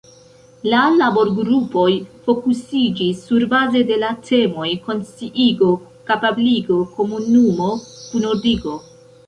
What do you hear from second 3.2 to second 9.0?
surbaze de la temoj konsciigo, kapabligo, komunumo, kunordigo.